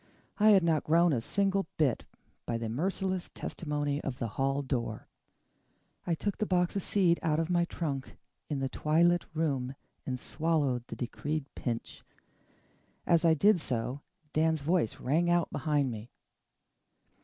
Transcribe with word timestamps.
I 0.39 0.49
had 0.49 0.63
not 0.63 0.83
grown 0.85 1.13
a 1.13 1.21
single 1.21 1.67
bit, 1.77 2.05
by 2.47 2.57
the 2.57 2.69
merciless 2.69 3.29
testimony 3.35 4.01
of 4.03 4.17
the 4.17 4.29
hall 4.29 4.63
door. 4.63 5.07
I 6.07 6.15
took 6.15 6.39
the 6.39 6.47
box 6.47 6.75
of 6.75 6.81
seed 6.81 7.19
out 7.21 7.39
of 7.39 7.51
my 7.51 7.65
trunk 7.65 8.17
in 8.49 8.61
the 8.61 8.67
twilit 8.67 9.25
room 9.35 9.75
and 10.07 10.19
swallowed 10.19 10.87
the 10.87 10.95
decreed 10.95 11.45
pinch. 11.53 12.01
As 13.05 13.23
I 13.23 13.35
did 13.35 13.61
so, 13.61 14.01
Dan's 14.33 14.63
voice 14.63 14.99
rang 14.99 15.29
out 15.29 15.51
behind 15.51 15.91
me. 15.91 16.09